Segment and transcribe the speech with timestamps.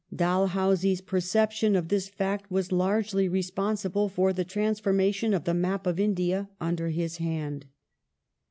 [0.11, 5.85] Dalhousie's perception of this fact was largely responsible for the transforma tion of the map
[5.85, 7.65] of India under his hand.